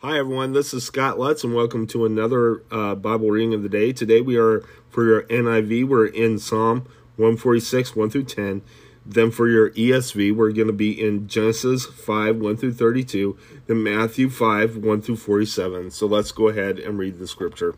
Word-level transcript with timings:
Hi, 0.00 0.16
everyone. 0.16 0.52
This 0.52 0.72
is 0.72 0.84
Scott 0.84 1.18
Lutz, 1.18 1.42
and 1.42 1.56
welcome 1.56 1.84
to 1.88 2.06
another 2.06 2.62
uh, 2.70 2.94
Bible 2.94 3.30
reading 3.30 3.52
of 3.52 3.64
the 3.64 3.68
day. 3.68 3.92
Today, 3.92 4.20
we 4.20 4.36
are 4.36 4.60
for 4.88 5.04
your 5.04 5.24
NIV, 5.24 5.88
we're 5.88 6.06
in 6.06 6.38
Psalm 6.38 6.86
146, 7.16 7.96
1 7.96 8.08
through 8.08 8.22
10. 8.22 8.62
Then, 9.04 9.32
for 9.32 9.48
your 9.48 9.70
ESV, 9.70 10.36
we're 10.36 10.52
going 10.52 10.68
to 10.68 10.72
be 10.72 10.92
in 11.04 11.26
Genesis 11.26 11.84
5, 11.84 12.36
1 12.36 12.56
through 12.56 12.74
32, 12.74 13.36
then 13.66 13.82
Matthew 13.82 14.30
5, 14.30 14.76
1 14.76 15.02
through 15.02 15.16
47. 15.16 15.90
So, 15.90 16.06
let's 16.06 16.30
go 16.30 16.46
ahead 16.46 16.78
and 16.78 16.96
read 16.96 17.18
the 17.18 17.26
scripture. 17.26 17.74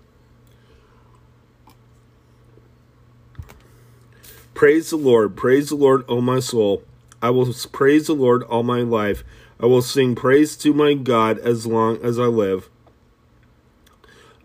Praise 4.53 4.91
the 4.91 4.97
Lord. 4.97 5.37
Praise 5.39 5.71
the 5.71 5.77
Lord, 5.77 6.05
O 6.07 6.21
my 6.21 6.41
soul. 6.41 6.83
I 7.23 7.31
will 7.31 7.51
praise 7.73 8.09
the 8.09 8.15
Lord 8.15 8.43
all 8.43 8.63
my 8.63 8.81
life. 8.81 9.25
I 9.63 9.67
will 9.67 9.83
sing 9.83 10.15
praise 10.15 10.57
to 10.59 10.73
my 10.73 10.95
God 10.95 11.39
as 11.39 11.67
long 11.67 12.03
as 12.03 12.19
I 12.19 12.25
live. 12.25 12.71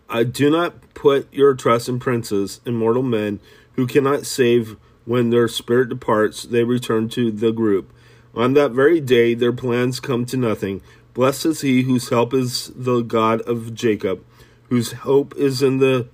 I 0.09 0.23
do 0.23 0.49
not 0.49 0.93
put 0.93 1.33
your 1.33 1.53
trust 1.53 1.87
in 1.87 1.99
princes 1.99 2.59
and 2.65 2.77
mortal 2.77 3.03
men 3.03 3.39
who 3.73 3.87
cannot 3.87 4.25
save 4.25 4.75
when 5.05 5.29
their 5.29 5.47
spirit 5.47 5.89
departs, 5.89 6.43
they 6.43 6.63
return 6.63 7.07
to 7.09 7.31
the 7.31 7.51
group. 7.51 7.93
On 8.33 8.53
that 8.53 8.71
very 8.71 8.99
day, 8.99 9.33
their 9.33 9.53
plans 9.53 9.99
come 9.99 10.25
to 10.25 10.37
nothing. 10.37 10.81
Blessed 11.13 11.45
is 11.45 11.61
he 11.61 11.83
whose 11.83 12.09
help 12.09 12.33
is 12.33 12.71
the 12.75 13.01
God 13.01 13.41
of 13.41 13.73
Jacob, 13.73 14.23
whose 14.69 14.91
hope 14.91 15.33
is 15.37 15.61
in 15.61 15.77
the 15.77 16.07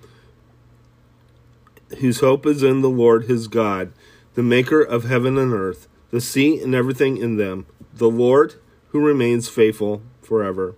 whose 2.00 2.20
hope 2.20 2.46
is 2.46 2.64
in 2.64 2.82
the 2.82 2.90
Lord 2.90 3.26
his 3.26 3.48
God, 3.48 3.92
the 4.36 4.44
maker 4.44 4.82
of 4.82 5.06
heaven 5.06 5.38
and 5.38 5.54
earth, 5.54 5.88
the 6.12 6.22
sea 6.22 6.62
and 6.62 6.76
everything 6.76 7.18
in 7.18 7.38
them. 7.38 7.66
The 7.94 8.10
Lord 8.10 8.56
who 8.92 9.00
remains 9.00 9.50
faithful 9.50 10.02
forever. 10.22 10.76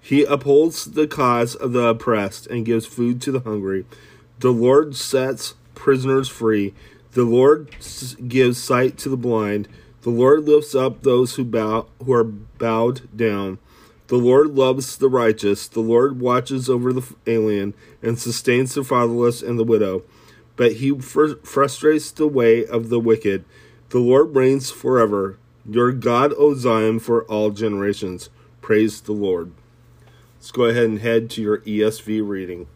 He 0.00 0.24
upholds 0.24 0.84
the 0.84 1.08
cause 1.08 1.54
of 1.54 1.72
the 1.72 1.88
oppressed 1.88 2.46
and 2.46 2.64
gives 2.64 2.86
food 2.86 3.20
to 3.22 3.32
the 3.32 3.40
hungry. 3.40 3.84
The 4.38 4.52
Lord 4.52 4.94
sets 4.94 5.54
prisoners 5.74 6.28
free. 6.28 6.74
The 7.12 7.24
Lord 7.24 7.74
gives 8.28 8.62
sight 8.62 8.98
to 8.98 9.08
the 9.08 9.16
blind. 9.16 9.68
The 10.02 10.10
Lord 10.10 10.46
lifts 10.46 10.74
up 10.74 11.02
those 11.02 11.34
who 11.34 11.44
bow 11.44 11.86
who 12.04 12.12
are 12.12 12.22
bowed 12.22 13.16
down. 13.16 13.58
The 14.08 14.16
Lord 14.16 14.54
loves 14.54 14.96
the 14.96 15.08
righteous. 15.08 15.66
The 15.66 15.80
Lord 15.80 16.20
watches 16.20 16.70
over 16.70 16.92
the 16.92 17.02
alien 17.26 17.74
and 18.02 18.18
sustains 18.18 18.74
the 18.74 18.84
fatherless 18.84 19.42
and 19.42 19.58
the 19.58 19.64
widow. 19.64 20.04
But 20.54 20.74
he 20.74 20.96
fr- 21.00 21.34
frustrates 21.42 22.12
the 22.12 22.28
way 22.28 22.64
of 22.64 22.88
the 22.88 23.00
wicked. 23.00 23.44
The 23.88 23.98
Lord 23.98 24.36
reigns 24.36 24.70
forever. 24.70 25.38
Your 25.68 25.90
God, 25.90 26.32
O 26.38 26.54
Zion, 26.54 27.00
for 27.00 27.24
all 27.24 27.50
generations. 27.50 28.30
Praise 28.60 29.00
the 29.00 29.12
Lord. 29.12 29.52
Let's 30.36 30.52
go 30.52 30.66
ahead 30.66 30.84
and 30.84 31.00
head 31.00 31.28
to 31.30 31.42
your 31.42 31.58
ESV 31.58 32.26
reading. 32.26 32.68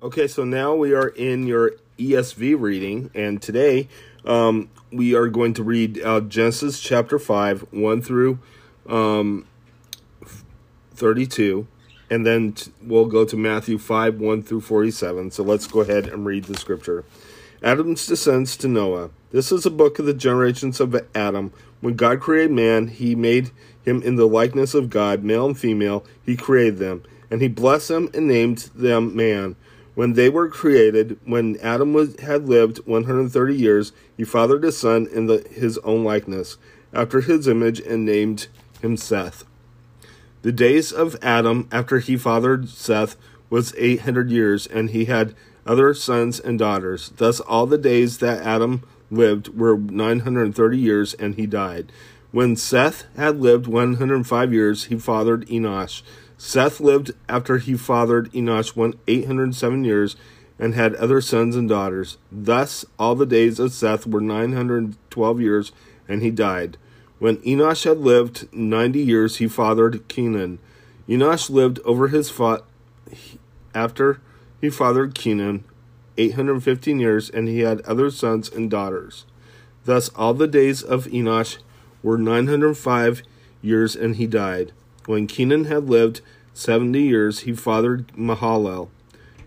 Okay, 0.00 0.28
so 0.28 0.44
now 0.44 0.74
we 0.76 0.94
are 0.94 1.08
in 1.08 1.46
your 1.48 1.72
ESV 1.98 2.60
reading, 2.60 3.10
and 3.14 3.42
today 3.42 3.88
um, 4.24 4.70
we 4.92 5.14
are 5.14 5.28
going 5.28 5.54
to 5.54 5.64
read 5.64 6.00
uh, 6.02 6.20
Genesis 6.20 6.78
chapter 6.78 7.18
5, 7.18 7.66
1 7.72 8.02
through 8.02 8.38
um, 8.88 9.46
32, 11.00 11.66
and 12.10 12.26
then 12.26 12.54
we'll 12.82 13.06
go 13.06 13.24
to 13.24 13.36
Matthew 13.36 13.78
5 13.78 14.20
1 14.20 14.42
through 14.42 14.60
47. 14.60 15.30
So 15.30 15.42
let's 15.42 15.66
go 15.66 15.80
ahead 15.80 16.06
and 16.06 16.26
read 16.26 16.44
the 16.44 16.56
scripture. 16.56 17.04
Adam's 17.62 18.06
descends 18.06 18.56
to 18.58 18.68
Noah. 18.68 19.10
This 19.32 19.50
is 19.50 19.66
a 19.66 19.70
book 19.70 19.98
of 19.98 20.06
the 20.06 20.14
generations 20.14 20.80
of 20.80 20.94
Adam. 21.14 21.52
When 21.80 21.94
God 21.94 22.20
created 22.20 22.52
man, 22.52 22.88
he 22.88 23.14
made 23.14 23.50
him 23.82 24.02
in 24.02 24.16
the 24.16 24.26
likeness 24.26 24.74
of 24.74 24.90
God, 24.90 25.24
male 25.24 25.46
and 25.46 25.58
female, 25.58 26.04
he 26.24 26.36
created 26.36 26.78
them, 26.78 27.02
and 27.30 27.40
he 27.40 27.48
blessed 27.48 27.88
them 27.88 28.10
and 28.12 28.28
named 28.28 28.70
them 28.74 29.16
man. 29.16 29.56
When 29.94 30.12
they 30.14 30.28
were 30.28 30.48
created, 30.48 31.18
when 31.24 31.58
Adam 31.58 31.92
was, 31.92 32.18
had 32.20 32.48
lived 32.48 32.86
130 32.86 33.54
years, 33.54 33.92
he 34.16 34.24
fathered 34.24 34.64
a 34.64 34.72
son 34.72 35.08
in 35.12 35.26
the, 35.26 35.46
his 35.50 35.78
own 35.78 36.04
likeness, 36.04 36.58
after 36.92 37.20
his 37.20 37.48
image, 37.48 37.80
and 37.80 38.04
named 38.04 38.48
him 38.80 38.96
Seth. 38.96 39.44
The 40.42 40.52
days 40.52 40.90
of 40.90 41.16
Adam 41.22 41.68
after 41.70 41.98
he 41.98 42.16
fathered 42.16 42.68
Seth 42.68 43.16
was 43.50 43.74
eight 43.76 44.02
hundred 44.02 44.30
years, 44.30 44.66
and 44.66 44.90
he 44.90 45.04
had 45.04 45.34
other 45.66 45.92
sons 45.92 46.40
and 46.40 46.58
daughters. 46.58 47.12
Thus 47.16 47.40
all 47.40 47.66
the 47.66 47.76
days 47.76 48.18
that 48.18 48.42
Adam 48.42 48.82
lived 49.10 49.48
were 49.48 49.76
nine 49.76 50.20
hundred 50.20 50.44
and 50.44 50.56
thirty 50.56 50.78
years, 50.78 51.14
and 51.14 51.34
he 51.34 51.46
died. 51.46 51.92
When 52.30 52.56
Seth 52.56 53.04
had 53.16 53.40
lived 53.40 53.66
one 53.66 53.94
hundred 53.94 54.14
and 54.16 54.26
five 54.26 54.52
years, 54.52 54.84
he 54.84 54.98
fathered 54.98 55.46
Enosh. 55.48 56.02
Seth 56.38 56.80
lived 56.80 57.10
after 57.28 57.58
he 57.58 57.76
fathered 57.76 58.32
Enosh 58.32 58.74
one 58.74 58.94
eight 59.08 59.26
hundred 59.26 59.44
and 59.44 59.56
seven 59.56 59.84
years, 59.84 60.16
and 60.58 60.74
had 60.74 60.94
other 60.94 61.20
sons 61.20 61.54
and 61.54 61.68
daughters. 61.68 62.16
Thus 62.32 62.86
all 62.98 63.14
the 63.14 63.26
days 63.26 63.58
of 63.58 63.72
Seth 63.72 64.06
were 64.06 64.22
nine 64.22 64.54
hundred 64.54 64.84
and 64.84 64.96
twelve 65.10 65.40
years, 65.40 65.72
and 66.08 66.22
he 66.22 66.30
died. 66.30 66.78
When 67.20 67.36
Enosh 67.42 67.84
had 67.84 67.98
lived 67.98 68.48
ninety 68.50 69.00
years, 69.00 69.36
he 69.36 69.46
fathered 69.46 70.08
Kenan. 70.08 70.58
Enosh 71.06 71.50
lived 71.50 71.78
over 71.84 72.08
his 72.08 72.30
fa- 72.30 72.62
after 73.74 74.20
he 74.58 74.70
fathered 74.70 75.14
Kenan 75.14 75.64
eight 76.16 76.34
hundred 76.34 76.54
and 76.54 76.64
fifteen 76.64 76.98
years, 76.98 77.28
and 77.28 77.46
he 77.46 77.60
had 77.60 77.82
other 77.82 78.10
sons 78.10 78.50
and 78.50 78.70
daughters. 78.70 79.26
Thus 79.84 80.08
all 80.16 80.32
the 80.32 80.48
days 80.48 80.82
of 80.82 81.06
Enosh 81.08 81.58
were 82.02 82.16
nine 82.16 82.46
hundred 82.46 82.68
and 82.68 82.78
five 82.78 83.22
years, 83.60 83.94
and 83.94 84.16
he 84.16 84.26
died. 84.26 84.72
When 85.04 85.26
Kenan 85.26 85.66
had 85.66 85.90
lived 85.90 86.22
seventy 86.54 87.02
years, 87.02 87.40
he 87.40 87.52
fathered 87.52 88.08
Mahalalel. 88.16 88.88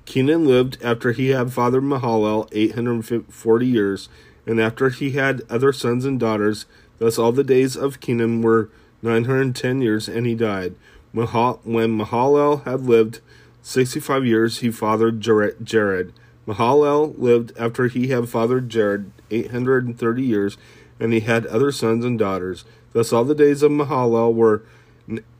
Kenan 0.05 0.45
lived 0.45 0.77
after 0.83 1.11
he 1.11 1.29
had 1.29 1.51
fathered 1.51 1.83
Mahalalel 1.83 2.49
eight 2.51 2.75
hundred 2.75 3.09
and 3.11 3.33
forty 3.33 3.65
years, 3.65 4.09
and 4.45 4.61
after 4.61 4.89
he 4.89 5.11
had 5.11 5.41
other 5.49 5.73
sons 5.73 6.05
and 6.05 6.19
daughters. 6.19 6.67
Thus 7.03 7.19
all 7.19 7.33
the 7.33 7.43
days 7.43 7.75
of 7.75 7.99
Kenan 7.99 8.41
were 8.41 8.69
nine 9.01 9.25
hundred 9.25 9.41
and 9.41 9.53
ten 9.53 9.81
years, 9.81 10.07
and 10.07 10.25
he 10.25 10.35
died. 10.35 10.73
When 11.11 11.27
Mahalalel 11.27 12.63
had 12.63 12.83
lived 12.83 13.19
sixty 13.61 13.99
five 13.99 14.25
years, 14.25 14.59
he 14.59 14.71
fathered 14.71 15.19
Jared. 15.19 16.13
Mahalalel 16.47 17.19
lived 17.19 17.51
after 17.59 17.87
he 17.87 18.07
had 18.07 18.29
fathered 18.29 18.69
Jared 18.69 19.11
eight 19.29 19.51
hundred 19.51 19.85
and 19.85 19.99
thirty 19.99 20.23
years, 20.23 20.57
and 20.97 21.11
he 21.11 21.19
had 21.19 21.45
other 21.47 21.73
sons 21.73 22.05
and 22.05 22.17
daughters. 22.17 22.63
Thus 22.93 23.11
all 23.11 23.25
the 23.25 23.35
days 23.35 23.63
of 23.63 23.73
Mahalalel 23.73 24.33
were 24.33 24.63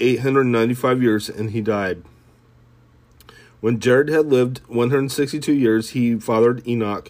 eight 0.01 0.19
hundred 0.19 0.41
and 0.41 0.51
ninety 0.51 0.73
five 0.73 1.01
years, 1.01 1.29
and 1.29 1.51
he 1.51 1.61
died. 1.61 2.03
When 3.61 3.79
Jared 3.79 4.09
had 4.09 4.25
lived 4.25 4.59
one 4.67 4.89
hundred 4.89 4.99
and 4.99 5.11
sixty 5.13 5.39
two 5.39 5.53
years, 5.53 5.91
he 5.91 6.19
fathered 6.19 6.67
Enoch. 6.67 7.09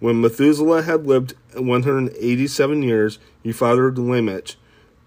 When 0.00 0.20
Methuselah 0.20 0.82
had 0.82 1.06
lived 1.06 1.34
187 1.54 2.82
years, 2.82 3.18
he 3.42 3.50
fathered 3.50 3.98
Lamech. 3.98 4.54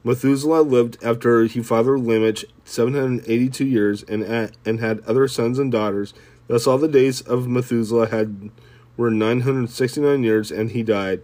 Methuselah 0.03 0.63
lived 0.63 0.97
after 1.01 1.45
he 1.45 1.63
fathered 1.63 2.01
Lamech 2.01 2.43
782 2.65 3.65
years 3.65 4.03
and, 4.03 4.51
and 4.65 4.79
had 4.81 4.99
other 5.01 5.29
sons 5.29 5.59
and 5.59 5.71
daughters. 5.71 6.13
Thus 6.47 6.67
all 6.67 6.77
the 6.77 6.89
days 6.89 7.21
of 7.21 7.47
Methuselah 7.47 8.09
had 8.09 8.49
were 8.97 9.11
969 9.11 10.23
years, 10.23 10.51
and 10.51 10.71
he 10.71 10.83
died. 10.83 11.21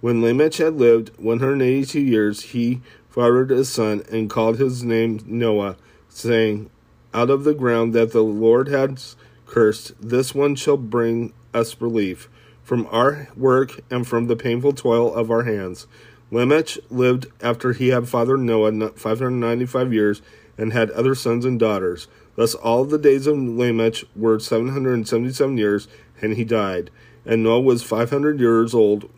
When 0.00 0.22
Lamech 0.22 0.54
had 0.54 0.74
lived 0.74 1.10
182 1.18 2.00
years, 2.00 2.42
he 2.42 2.80
fathered 3.10 3.50
a 3.50 3.64
son 3.64 4.04
and 4.12 4.30
called 4.30 4.58
his 4.58 4.84
name 4.84 5.18
Noah, 5.26 5.76
saying, 6.08 6.70
Out 7.12 7.30
of 7.30 7.42
the 7.42 7.54
ground 7.54 7.94
that 7.94 8.12
the 8.12 8.22
Lord 8.22 8.68
had 8.68 9.02
cursed, 9.46 9.94
this 10.00 10.36
one 10.36 10.54
shall 10.54 10.76
bring 10.76 11.32
us 11.52 11.80
relief 11.80 12.28
from 12.68 12.86
our 12.90 13.28
work 13.34 13.80
and 13.90 14.06
from 14.06 14.26
the 14.26 14.36
painful 14.36 14.74
toil 14.74 15.14
of 15.14 15.30
our 15.30 15.44
hands. 15.44 15.86
Lamech 16.30 16.76
lived 16.90 17.26
after 17.40 17.72
he 17.72 17.88
had 17.88 18.06
fathered 18.06 18.40
Noah 18.40 18.90
595 18.90 19.90
years 19.90 20.20
and 20.58 20.74
had 20.74 20.90
other 20.90 21.14
sons 21.14 21.46
and 21.46 21.58
daughters. 21.58 22.08
Thus 22.36 22.54
all 22.54 22.84
the 22.84 22.98
days 22.98 23.26
of 23.26 23.38
Lamech 23.38 24.04
were 24.14 24.38
777 24.38 25.56
years, 25.56 25.88
and 26.20 26.34
he 26.34 26.44
died. 26.44 26.90
And 27.24 27.42
Noah 27.42 27.62
was 27.62 27.82
500 27.82 28.38
years 28.38 28.74
old. 28.74 29.08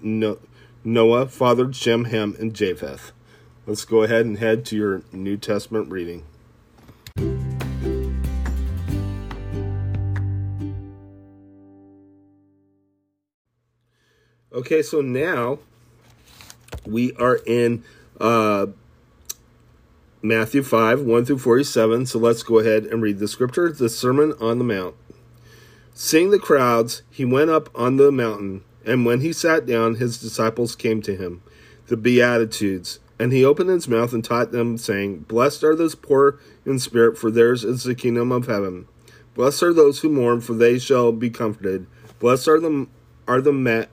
Noah 0.84 1.26
fathered 1.26 1.74
Shem, 1.74 2.04
Ham, 2.04 2.36
and 2.38 2.54
Japheth. 2.54 3.10
Let's 3.66 3.84
go 3.84 4.04
ahead 4.04 4.26
and 4.26 4.38
head 4.38 4.64
to 4.66 4.76
your 4.76 5.02
New 5.10 5.36
Testament 5.36 5.90
reading. 5.90 6.22
Okay, 14.52 14.82
so 14.82 15.00
now 15.00 15.60
we 16.84 17.12
are 17.14 17.36
in 17.46 17.84
uh, 18.20 18.66
Matthew 20.22 20.64
5, 20.64 21.02
1 21.02 21.24
through 21.24 21.38
47. 21.38 22.06
So 22.06 22.18
let's 22.18 22.42
go 22.42 22.58
ahead 22.58 22.84
and 22.86 23.00
read 23.00 23.20
the 23.20 23.28
scripture, 23.28 23.70
the 23.70 23.88
Sermon 23.88 24.34
on 24.40 24.58
the 24.58 24.64
Mount. 24.64 24.96
Seeing 25.94 26.30
the 26.30 26.38
crowds, 26.40 27.02
he 27.10 27.24
went 27.24 27.50
up 27.50 27.68
on 27.76 27.96
the 27.96 28.10
mountain, 28.10 28.64
and 28.84 29.06
when 29.06 29.20
he 29.20 29.32
sat 29.32 29.66
down, 29.66 29.96
his 29.96 30.18
disciples 30.18 30.74
came 30.74 31.00
to 31.02 31.14
him, 31.14 31.42
the 31.86 31.96
Beatitudes. 31.96 32.98
And 33.20 33.32
he 33.32 33.44
opened 33.44 33.70
his 33.70 33.86
mouth 33.86 34.12
and 34.12 34.24
taught 34.24 34.50
them, 34.50 34.76
saying, 34.78 35.20
Blessed 35.28 35.62
are 35.62 35.76
those 35.76 35.94
poor 35.94 36.40
in 36.66 36.80
spirit, 36.80 37.16
for 37.16 37.30
theirs 37.30 37.62
is 37.62 37.84
the 37.84 37.94
kingdom 37.94 38.32
of 38.32 38.48
heaven. 38.48 38.88
Blessed 39.34 39.62
are 39.62 39.72
those 39.72 40.00
who 40.00 40.08
mourn, 40.08 40.40
for 40.40 40.54
they 40.54 40.80
shall 40.80 41.12
be 41.12 41.30
comforted. 41.30 41.86
Blessed 42.18 42.48
are 42.48 42.58
the, 42.58 42.88
are 43.28 43.40
the, 43.40 43.52
ma- 43.52 43.84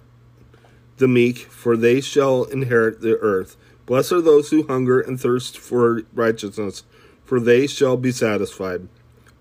the 0.98 1.08
meek, 1.08 1.38
for 1.38 1.78
they 1.78 2.02
shall 2.02 2.44
inherit 2.46 3.02
the 3.02 3.18
earth. 3.20 3.56
Blessed 3.86 4.12
are 4.12 4.22
those 4.22 4.50
who 4.50 4.68
hunger 4.68 5.00
and 5.00 5.20
thirst 5.20 5.58
for 5.58 6.02
righteousness, 6.14 6.84
for 7.24 7.40
they 7.40 7.68
shall 7.68 7.98
be 7.98 8.12
satisfied. 8.12 8.88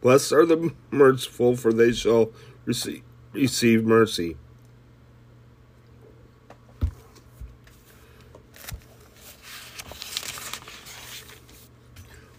Blessed 0.01 0.33
are 0.33 0.47
the 0.47 0.73
merciful, 0.91 1.57
for 1.57 1.73
they 1.73 1.93
shall 1.93 2.31
receive, 2.65 3.03
receive 3.33 3.85
mercy. 3.85 4.37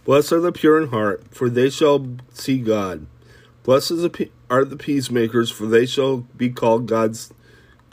Blessed 0.05 0.31
are 0.31 0.39
the 0.39 0.53
pure 0.53 0.81
in 0.81 0.87
heart, 0.89 1.23
for 1.31 1.49
they 1.49 1.69
shall 1.69 2.07
see 2.33 2.59
God. 2.59 3.07
Blessed 3.63 3.91
are 4.49 4.63
the 4.63 4.77
peacemakers, 4.77 5.51
for 5.51 5.65
they 5.65 5.85
shall 5.85 6.17
be 6.37 6.49
called 6.49 6.85
God's 6.85 7.33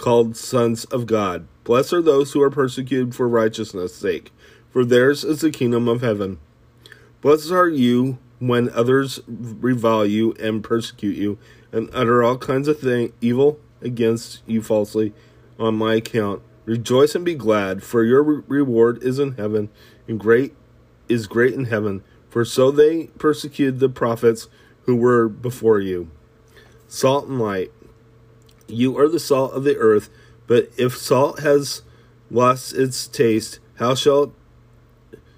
called 0.04 0.36
sons 0.36 0.84
of 0.84 1.06
God. 1.06 1.48
Blessed 1.64 1.94
are 1.94 2.02
those 2.02 2.32
who 2.32 2.42
are 2.42 2.50
persecuted 2.50 3.14
for 3.14 3.26
righteousness' 3.26 3.94
sake, 3.94 4.32
for 4.68 4.84
theirs 4.84 5.24
is 5.24 5.40
the 5.40 5.50
kingdom 5.50 5.88
of 5.88 6.02
heaven. 6.02 6.38
Blessed 7.22 7.50
are 7.50 7.70
you 7.70 8.18
when 8.38 8.68
others 8.74 9.20
revile 9.26 10.04
you 10.04 10.34
and 10.34 10.62
persecute 10.62 11.16
you, 11.16 11.38
and 11.72 11.88
utter 11.94 12.22
all 12.22 12.36
kinds 12.36 12.68
of 12.68 12.78
thing, 12.78 13.14
evil 13.22 13.58
against 13.80 14.42
you 14.46 14.60
falsely 14.60 15.14
on 15.58 15.76
my 15.76 15.94
account. 15.94 16.42
Rejoice 16.66 17.14
and 17.14 17.24
be 17.24 17.34
glad, 17.34 17.82
for 17.82 18.04
your 18.04 18.22
re- 18.22 18.42
reward 18.46 19.02
is 19.02 19.18
in 19.18 19.36
heaven, 19.36 19.70
and 20.06 20.20
great 20.20 20.54
is 21.08 21.26
great 21.26 21.54
in 21.54 21.64
heaven. 21.64 22.04
For 22.28 22.44
so 22.44 22.70
they 22.70 23.06
persecuted 23.18 23.80
the 23.80 23.88
prophets 23.88 24.48
who 24.82 24.96
were 24.96 25.30
before 25.30 25.80
you. 25.80 26.10
Salt 26.88 27.26
and 27.26 27.40
light. 27.40 27.72
You 28.66 28.98
are 28.98 29.08
the 29.08 29.20
salt 29.20 29.52
of 29.52 29.64
the 29.64 29.76
earth. 29.76 30.08
But 30.46 30.70
if 30.76 30.96
salt 30.96 31.40
has 31.40 31.82
lost 32.30 32.74
its 32.74 33.06
taste, 33.06 33.60
how 33.76 33.94
shall 33.94 34.32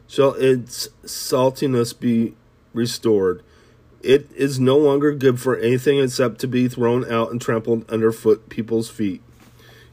shall 0.09 0.35
its 0.35 0.89
saltiness 1.05 1.99
be 1.99 2.35
restored? 2.73 3.43
It 4.03 4.31
is 4.37 4.61
no 4.61 4.77
longer 4.77 5.13
good 5.15 5.41
for 5.41 5.57
anything 5.57 5.99
except 5.99 6.39
to 6.41 6.49
be 6.49 6.69
thrown 6.69 7.11
out 7.11 7.33
and 7.33 7.41
trampled 7.41 7.91
underfoot 7.91 8.49
people's 8.49 8.89
feet. 8.89 9.23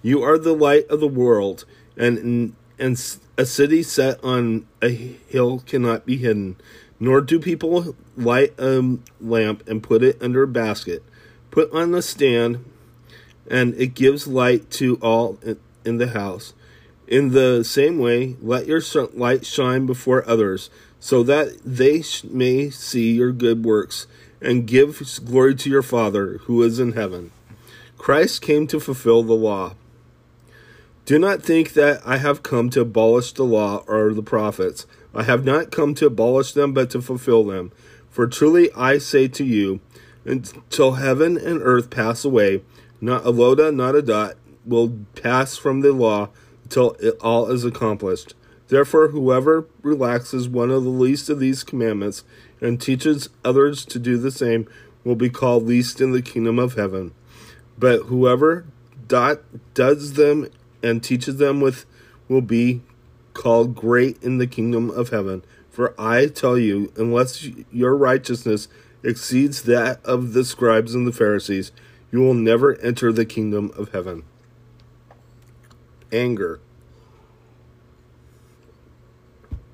You 0.01 0.21
are 0.21 0.37
the 0.37 0.53
light 0.53 0.87
of 0.87 0.99
the 0.99 1.07
world, 1.07 1.65
and 1.97 2.55
and 2.77 3.17
a 3.37 3.45
city 3.45 3.83
set 3.83 4.23
on 4.23 4.67
a 4.81 4.89
hill 4.89 5.63
cannot 5.65 6.05
be 6.05 6.17
hidden. 6.17 6.57
Nor 6.99 7.21
do 7.21 7.39
people 7.39 7.95
light 8.15 8.53
a 8.59 8.97
lamp 9.19 9.67
and 9.67 9.83
put 9.83 10.03
it 10.03 10.21
under 10.21 10.43
a 10.43 10.47
basket. 10.47 11.03
Put 11.51 11.71
on 11.73 11.93
a 11.93 12.01
stand 12.01 12.65
and 13.49 13.73
it 13.75 13.93
gives 13.95 14.27
light 14.27 14.69
to 14.71 14.95
all 15.01 15.39
in 15.85 15.97
the 15.97 16.07
house. 16.07 16.53
In 17.07 17.29
the 17.29 17.63
same 17.63 17.99
way, 17.99 18.37
let 18.41 18.65
your 18.65 18.81
light 19.13 19.45
shine 19.45 19.85
before 19.85 20.27
others, 20.27 20.69
so 20.99 21.21
that 21.23 21.57
they 21.65 22.03
may 22.23 22.69
see 22.69 23.11
your 23.11 23.31
good 23.31 23.65
works 23.65 24.07
and 24.41 24.67
give 24.67 25.01
glory 25.25 25.55
to 25.55 25.69
your 25.69 25.81
Father 25.81 26.37
who 26.43 26.63
is 26.63 26.79
in 26.79 26.93
heaven. 26.93 27.31
Christ 27.97 28.41
came 28.41 28.67
to 28.67 28.79
fulfill 28.79 29.23
the 29.23 29.33
law. 29.33 29.75
Do 31.05 31.19
not 31.19 31.41
think 31.41 31.73
that 31.73 32.01
I 32.05 32.17
have 32.17 32.43
come 32.43 32.69
to 32.71 32.81
abolish 32.81 33.33
the 33.33 33.43
law 33.43 33.83
or 33.87 34.13
the 34.13 34.23
prophets. 34.23 34.85
I 35.13 35.23
have 35.23 35.43
not 35.43 35.71
come 35.71 35.93
to 35.95 36.05
abolish 36.05 36.53
them, 36.53 36.73
but 36.73 36.89
to 36.91 37.01
fulfill 37.01 37.43
them. 37.43 37.71
For 38.09 38.25
truly 38.27 38.71
I 38.73 38.97
say 38.97 39.27
to 39.27 39.43
you, 39.43 39.81
until 40.25 40.93
heaven 40.93 41.37
and 41.37 41.61
earth 41.61 41.89
pass 41.89 42.23
away, 42.23 42.61
not 43.03 43.25
a 43.25 43.31
iota, 43.31 43.71
not 43.71 43.95
a 43.95 44.01
dot, 44.01 44.35
will 44.65 44.97
pass 45.21 45.57
from 45.57 45.81
the 45.81 45.91
law 45.91 46.29
until 46.63 46.91
it 47.01 47.15
all 47.19 47.51
is 47.51 47.65
accomplished. 47.65 48.33
Therefore, 48.69 49.09
whoever 49.09 49.67
relaxes 49.81 50.47
one 50.47 50.71
of 50.71 50.85
the 50.85 50.89
least 50.89 51.29
of 51.29 51.39
these 51.39 51.63
commandments 51.63 52.23
and 52.61 52.79
teaches 52.79 53.27
others 53.43 53.83
to 53.85 53.99
do 53.99 54.17
the 54.17 54.31
same 54.31 54.67
will 55.03 55.17
be 55.17 55.29
called 55.29 55.65
least 55.65 55.99
in 55.99 56.11
the 56.11 56.21
kingdom 56.21 56.57
of 56.57 56.75
heaven. 56.75 57.13
But 57.77 58.03
whoever 58.03 58.65
dot 59.09 59.41
does 59.73 60.13
them 60.13 60.47
and 60.81 61.03
teaches 61.03 61.35
them 61.35 61.59
with 61.59 61.85
will 62.29 62.41
be 62.41 62.81
called 63.33 63.75
great 63.75 64.21
in 64.23 64.37
the 64.37 64.47
kingdom 64.47 64.89
of 64.89 65.09
heaven. 65.09 65.43
For 65.69 65.93
I 65.99 66.27
tell 66.27 66.57
you, 66.57 66.93
unless 66.95 67.43
your 67.69 67.97
righteousness 67.97 68.69
exceeds 69.03 69.63
that 69.63 69.99
of 70.05 70.31
the 70.31 70.45
scribes 70.45 70.95
and 70.95 71.05
the 71.05 71.11
Pharisees, 71.11 71.73
you 72.13 72.21
will 72.21 72.35
never 72.35 72.75
enter 72.75 73.11
the 73.11 73.25
kingdom 73.25 73.71
of 73.75 73.91
heaven. 73.91 74.23
Anger. 76.11 76.59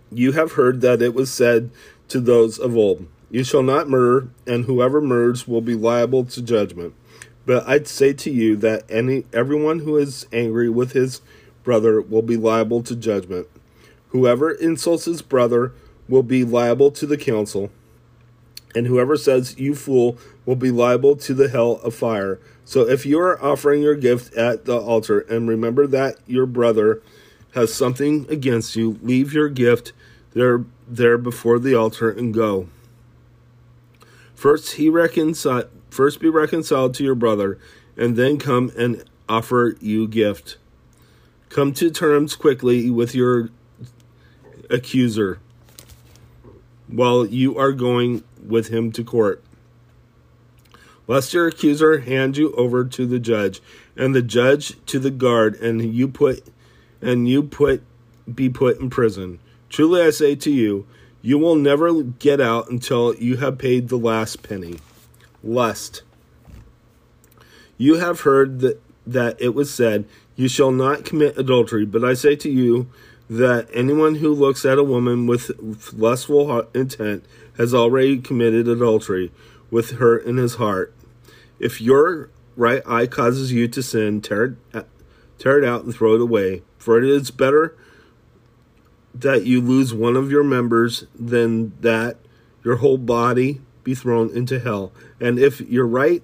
You 0.09 0.31
have 0.31 0.53
heard 0.53 0.79
that 0.79 1.01
it 1.01 1.13
was 1.13 1.31
said 1.31 1.69
to 2.07 2.21
those 2.21 2.57
of 2.57 2.77
old, 2.77 3.05
You 3.29 3.43
shall 3.43 3.61
not 3.61 3.89
murder, 3.89 4.29
and 4.47 4.63
whoever 4.63 5.01
murders 5.01 5.49
will 5.49 5.59
be 5.59 5.75
liable 5.75 6.23
to 6.25 6.41
judgment. 6.41 6.95
But 7.45 7.67
I'd 7.67 7.89
say 7.89 8.13
to 8.13 8.31
you 8.31 8.55
that 8.55 8.89
any 8.89 9.25
everyone 9.33 9.79
who 9.79 9.97
is 9.97 10.25
angry 10.31 10.69
with 10.69 10.93
his 10.93 11.19
brother 11.63 11.99
will 11.99 12.21
be 12.21 12.37
liable 12.37 12.83
to 12.83 12.95
judgment. 12.95 13.47
Whoever 14.09 14.49
insults 14.49 15.05
his 15.05 15.21
brother 15.21 15.73
will 16.07 16.23
be 16.23 16.45
liable 16.45 16.91
to 16.91 17.05
the 17.05 17.17
council 17.17 17.69
and 18.75 18.87
whoever 18.87 19.17
says 19.17 19.57
you 19.57 19.75
fool 19.75 20.17
will 20.45 20.55
be 20.55 20.71
liable 20.71 21.15
to 21.15 21.33
the 21.33 21.49
hell 21.49 21.79
of 21.83 21.95
fire. 21.95 22.39
So 22.65 22.87
if 22.87 23.05
you 23.05 23.19
are 23.19 23.41
offering 23.41 23.81
your 23.81 23.95
gift 23.95 24.33
at 24.35 24.65
the 24.65 24.77
altar 24.77 25.21
and 25.21 25.47
remember 25.47 25.87
that 25.87 26.17
your 26.27 26.45
brother 26.45 27.01
has 27.53 27.73
something 27.73 28.27
against 28.29 28.75
you, 28.75 28.99
leave 29.01 29.33
your 29.33 29.49
gift 29.49 29.91
there 30.33 30.65
there 30.87 31.17
before 31.17 31.59
the 31.59 31.75
altar 31.75 32.09
and 32.09 32.33
go. 32.33 32.67
First 34.35 34.75
he 34.75 34.89
reconcile 34.89 35.65
first 35.89 36.19
be 36.19 36.29
reconciled 36.29 36.93
to 36.95 37.03
your 37.03 37.15
brother, 37.15 37.57
and 37.97 38.15
then 38.15 38.37
come 38.37 38.71
and 38.77 39.03
offer 39.27 39.75
you 39.81 40.07
gift. 40.07 40.57
Come 41.49 41.73
to 41.73 41.89
terms 41.89 42.35
quickly 42.35 42.89
with 42.89 43.15
your 43.15 43.49
accuser 44.69 45.39
while 46.91 47.25
you 47.25 47.57
are 47.57 47.71
going 47.71 48.23
with 48.45 48.67
him 48.67 48.91
to 48.91 49.03
court. 49.03 49.43
Lest 51.07 51.33
your 51.33 51.47
accuser 51.47 51.99
hand 51.99 52.37
you 52.37 52.53
over 52.53 52.85
to 52.85 53.05
the 53.05 53.19
judge, 53.19 53.61
and 53.95 54.13
the 54.13 54.21
judge 54.21 54.75
to 54.85 54.99
the 54.99 55.11
guard, 55.11 55.55
and 55.55 55.93
you 55.93 56.07
put 56.07 56.45
and 57.01 57.27
you 57.27 57.43
put 57.43 57.81
be 58.33 58.49
put 58.49 58.79
in 58.79 58.89
prison. 58.89 59.39
Truly 59.69 60.01
I 60.01 60.09
say 60.11 60.35
to 60.35 60.51
you, 60.51 60.85
you 61.21 61.37
will 61.37 61.55
never 61.55 62.03
get 62.03 62.39
out 62.39 62.69
until 62.69 63.15
you 63.15 63.37
have 63.37 63.57
paid 63.57 63.89
the 63.89 63.97
last 63.97 64.43
penny. 64.43 64.79
Lust. 65.43 66.03
You 67.77 67.95
have 67.95 68.21
heard 68.21 68.59
that, 68.59 68.81
that 69.07 69.41
it 69.41 69.49
was 69.55 69.73
said, 69.73 70.05
You 70.35 70.47
shall 70.47 70.71
not 70.71 71.05
commit 71.05 71.37
adultery, 71.37 71.85
but 71.85 72.03
I 72.03 72.13
say 72.13 72.35
to 72.37 72.49
you 72.49 72.89
that 73.29 73.67
anyone 73.73 74.15
who 74.15 74.33
looks 74.33 74.65
at 74.65 74.79
a 74.79 74.83
woman 74.83 75.27
with 75.27 75.51
lustful 75.93 76.61
intent 76.73 77.23
has 77.57 77.73
already 77.73 78.17
committed 78.17 78.67
adultery 78.67 79.31
with 79.69 79.91
her 79.97 80.17
in 80.17 80.37
his 80.37 80.55
heart. 80.55 80.93
If 81.59 81.79
your 81.79 82.29
right 82.55 82.81
eye 82.87 83.05
causes 83.05 83.51
you 83.51 83.67
to 83.67 83.83
sin, 83.83 84.21
tear 84.21 84.57
it, 84.73 84.87
tear 85.37 85.59
it 85.59 85.67
out 85.67 85.83
and 85.83 85.93
throw 85.93 86.15
it 86.15 86.21
away. 86.21 86.63
For 86.77 86.97
it 86.97 87.03
is 87.03 87.29
better 87.29 87.77
that 89.13 89.45
you 89.45 89.61
lose 89.61 89.93
one 89.93 90.15
of 90.15 90.31
your 90.31 90.43
members 90.43 91.05
than 91.13 91.73
that 91.81 92.17
your 92.63 92.77
whole 92.77 92.97
body 92.97 93.61
be 93.83 93.93
thrown 93.93 94.29
into 94.35 94.59
hell. 94.59 94.91
And 95.19 95.37
if 95.37 95.61
your 95.61 95.85
right 95.85 96.23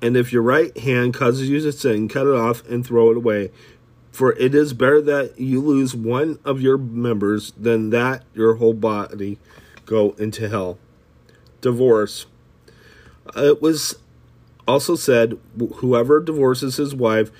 and 0.00 0.16
if 0.16 0.32
your 0.32 0.42
right 0.42 0.76
hand 0.78 1.12
causes 1.12 1.48
you 1.48 1.60
to 1.60 1.72
sin, 1.72 2.08
cut 2.08 2.26
it 2.26 2.34
off 2.34 2.64
and 2.68 2.86
throw 2.86 3.10
it 3.10 3.16
away. 3.16 3.50
For 4.10 4.32
it 4.32 4.54
is 4.54 4.72
better 4.72 5.00
that 5.02 5.38
you 5.38 5.60
lose 5.60 5.94
one 5.94 6.38
of 6.44 6.60
your 6.60 6.78
members 6.78 7.52
than 7.52 7.90
that 7.90 8.24
your 8.34 8.54
whole 8.54 8.74
body 8.74 9.38
go 9.86 10.12
into 10.12 10.48
hell. 10.48 10.78
Divorce. 11.60 12.26
Uh, 13.36 13.44
it 13.44 13.62
was 13.62 13.96
also 14.66 14.96
said, 14.96 15.38
Whoever 15.76 16.20
divorces 16.20 16.76
his 16.76 16.94
wife, 16.94 17.30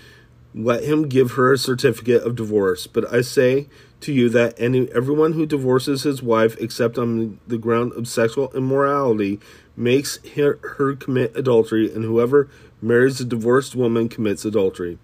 let 0.55 0.85
him 0.85 1.09
give 1.09 1.33
her 1.33 1.53
a 1.53 1.59
certificate 1.59 2.23
of 2.23 2.37
divorce. 2.37 2.87
But 2.87 3.13
I 3.13 3.21
say 3.21 3.69
to 4.01 4.13
you 4.13 4.29
that 4.31 4.55
any 4.59 4.91
everyone 4.93 5.35
who 5.35 5.47
divorces 5.47 6.03
his 6.03 6.23
wife, 6.23 6.57
except 6.59 6.99
on 6.99 7.39
the 7.47 7.59
ground 7.59 7.93
of 7.93 8.09
sexual 8.09 8.51
immorality, 8.55 9.41
makes 9.77 10.19
her, 10.35 10.59
her 10.77 10.97
commit 10.97 11.37
adultery, 11.37 11.93
and 11.93 12.05
whoever 12.05 12.49
marries 12.81 13.21
a 13.21 13.25
divorced 13.25 13.75
woman 13.75 14.09
commits 14.09 14.45
adultery. 14.45 14.99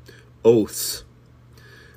Oaths. 0.44 1.03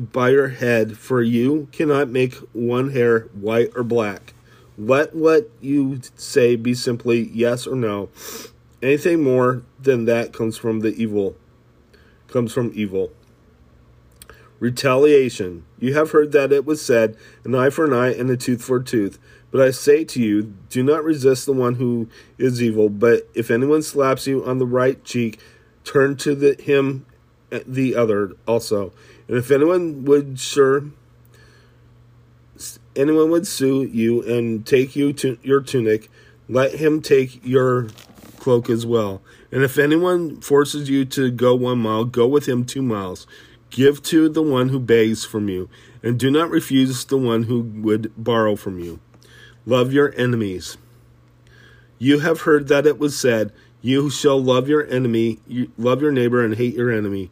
by 0.00 0.30
your 0.30 0.48
head, 0.48 0.96
for 0.96 1.22
you 1.22 1.68
cannot 1.72 2.08
make 2.08 2.34
one 2.52 2.90
hair 2.90 3.20
white 3.34 3.70
or 3.76 3.82
black. 3.82 4.32
Let 4.78 5.14
what 5.14 5.50
you 5.60 6.00
say 6.16 6.56
be 6.56 6.72
simply 6.72 7.28
yes 7.34 7.66
or 7.66 7.76
no. 7.76 8.08
Anything 8.82 9.22
more 9.22 9.62
than 9.78 10.06
that 10.06 10.32
comes 10.32 10.56
from 10.56 10.80
the 10.80 10.94
evil. 10.94 11.36
Comes 12.28 12.52
from 12.52 12.72
evil. 12.74 13.12
Retaliation. 14.58 15.64
You 15.78 15.94
have 15.94 16.12
heard 16.12 16.32
that 16.32 16.52
it 16.52 16.64
was 16.64 16.80
said, 16.80 17.16
an 17.44 17.54
eye 17.54 17.70
for 17.70 17.84
an 17.84 17.92
eye 17.92 18.14
and 18.14 18.30
a 18.30 18.36
tooth 18.36 18.62
for 18.62 18.76
a 18.76 18.84
tooth. 18.84 19.18
But 19.50 19.60
I 19.60 19.70
say 19.70 20.04
to 20.04 20.22
you, 20.22 20.54
do 20.70 20.82
not 20.82 21.04
resist 21.04 21.44
the 21.44 21.52
one 21.52 21.74
who 21.74 22.08
is 22.38 22.62
evil. 22.62 22.88
But 22.88 23.28
if 23.34 23.50
anyone 23.50 23.82
slaps 23.82 24.26
you 24.26 24.44
on 24.44 24.58
the 24.58 24.66
right 24.66 25.02
cheek, 25.04 25.40
turn 25.84 26.16
to 26.18 26.34
the, 26.34 26.54
him 26.62 27.04
the 27.66 27.96
other 27.96 28.32
also. 28.46 28.92
And 29.30 29.38
if 29.38 29.52
anyone 29.52 30.04
would 30.06 30.40
sure 30.40 30.86
anyone 32.96 33.30
would 33.30 33.46
sue 33.46 33.84
you 33.84 34.22
and 34.22 34.66
take 34.66 34.96
you 34.96 35.12
to 35.12 35.38
your 35.44 35.60
tunic, 35.60 36.10
let 36.48 36.74
him 36.74 37.00
take 37.00 37.40
your 37.46 37.90
cloak 38.40 38.68
as 38.68 38.84
well. 38.84 39.22
And 39.52 39.62
if 39.62 39.78
anyone 39.78 40.40
forces 40.40 40.90
you 40.90 41.04
to 41.04 41.30
go 41.30 41.54
one 41.54 41.78
mile, 41.78 42.04
go 42.04 42.26
with 42.26 42.48
him 42.48 42.64
two 42.64 42.82
miles. 42.82 43.28
Give 43.70 44.02
to 44.02 44.28
the 44.28 44.42
one 44.42 44.70
who 44.70 44.80
begs 44.80 45.24
from 45.24 45.48
you, 45.48 45.68
and 46.02 46.18
do 46.18 46.28
not 46.28 46.50
refuse 46.50 47.04
the 47.04 47.16
one 47.16 47.44
who 47.44 47.60
would 47.60 48.12
borrow 48.16 48.56
from 48.56 48.80
you. 48.80 48.98
Love 49.64 49.92
your 49.92 50.12
enemies. 50.16 50.76
You 52.00 52.18
have 52.18 52.40
heard 52.40 52.66
that 52.66 52.84
it 52.84 52.98
was 52.98 53.16
said, 53.16 53.52
You 53.80 54.10
shall 54.10 54.42
love 54.42 54.68
your 54.68 54.84
enemy, 54.88 55.38
love 55.78 56.02
your 56.02 56.10
neighbor, 56.10 56.44
and 56.44 56.56
hate 56.56 56.74
your 56.74 56.90
enemy. 56.90 57.30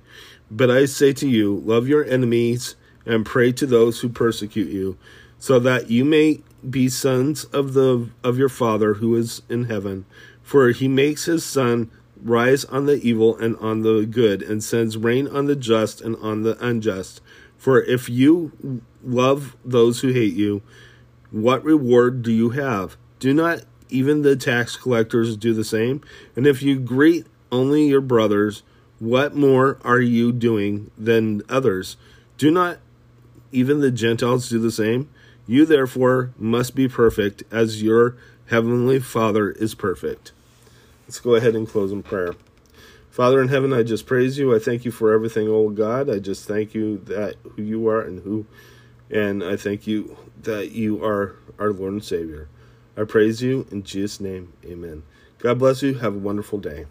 But 0.50 0.70
I 0.70 0.86
say 0.86 1.12
to 1.14 1.28
you, 1.28 1.56
love 1.56 1.88
your 1.88 2.04
enemies 2.04 2.76
and 3.04 3.26
pray 3.26 3.52
to 3.52 3.66
those 3.66 4.00
who 4.00 4.08
persecute 4.08 4.68
you, 4.68 4.96
so 5.38 5.58
that 5.60 5.90
you 5.90 6.04
may 6.04 6.42
be 6.68 6.88
sons 6.88 7.44
of 7.44 7.74
the 7.74 8.08
of 8.24 8.38
your 8.38 8.48
Father 8.48 8.94
who 8.94 9.14
is 9.14 9.42
in 9.48 9.64
heaven. 9.64 10.04
For 10.42 10.70
he 10.70 10.88
makes 10.88 11.26
his 11.26 11.44
sun 11.44 11.90
rise 12.22 12.64
on 12.64 12.86
the 12.86 13.00
evil 13.02 13.36
and 13.36 13.56
on 13.58 13.82
the 13.82 14.06
good, 14.06 14.42
and 14.42 14.64
sends 14.64 14.96
rain 14.96 15.28
on 15.28 15.46
the 15.46 15.56
just 15.56 16.00
and 16.00 16.16
on 16.16 16.42
the 16.42 16.56
unjust. 16.64 17.20
For 17.56 17.82
if 17.82 18.08
you 18.08 18.82
love 19.04 19.56
those 19.64 20.00
who 20.00 20.12
hate 20.12 20.34
you, 20.34 20.62
what 21.30 21.62
reward 21.64 22.22
do 22.22 22.32
you 22.32 22.50
have? 22.50 22.96
Do 23.18 23.34
not 23.34 23.62
even 23.88 24.22
the 24.22 24.36
tax 24.36 24.76
collectors 24.76 25.36
do 25.36 25.52
the 25.52 25.64
same? 25.64 26.00
And 26.36 26.46
if 26.46 26.62
you 26.62 26.78
greet 26.78 27.26
only 27.50 27.86
your 27.86 28.00
brothers, 28.00 28.62
what 28.98 29.34
more 29.34 29.78
are 29.84 30.00
you 30.00 30.32
doing 30.32 30.90
than 30.98 31.42
others? 31.48 31.96
Do 32.36 32.50
not 32.50 32.78
even 33.52 33.80
the 33.80 33.90
Gentiles 33.90 34.48
do 34.48 34.58
the 34.58 34.70
same? 34.70 35.08
You 35.46 35.64
therefore 35.64 36.32
must 36.36 36.74
be 36.74 36.88
perfect 36.88 37.42
as 37.50 37.82
your 37.82 38.16
heavenly 38.46 39.00
Father 39.00 39.50
is 39.50 39.74
perfect. 39.74 40.32
Let's 41.06 41.20
go 41.20 41.34
ahead 41.34 41.54
and 41.54 41.68
close 41.68 41.90
in 41.90 42.02
prayer. 42.02 42.34
Father 43.10 43.40
in 43.40 43.48
heaven, 43.48 43.72
I 43.72 43.82
just 43.82 44.06
praise 44.06 44.38
you. 44.38 44.54
I 44.54 44.58
thank 44.58 44.84
you 44.84 44.90
for 44.90 45.12
everything, 45.12 45.48
oh 45.48 45.70
God. 45.70 46.10
I 46.10 46.18
just 46.18 46.46
thank 46.46 46.74
you 46.74 46.98
that 47.06 47.36
who 47.56 47.62
you 47.62 47.88
are 47.88 48.02
and 48.02 48.22
who 48.22 48.46
and 49.10 49.42
I 49.42 49.56
thank 49.56 49.86
you 49.86 50.16
that 50.42 50.72
you 50.72 51.02
are 51.04 51.36
our 51.58 51.72
Lord 51.72 51.94
and 51.94 52.04
Savior. 52.04 52.48
I 52.96 53.04
praise 53.04 53.42
you 53.42 53.66
in 53.70 53.82
Jesus' 53.82 54.20
name. 54.20 54.52
Amen. 54.64 55.02
God 55.38 55.58
bless 55.58 55.82
you. 55.82 55.94
Have 55.94 56.14
a 56.14 56.18
wonderful 56.18 56.58
day. 56.58 56.86